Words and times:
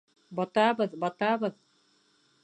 Батабыҙ, 0.37 0.95
батабыҙ. 1.03 1.59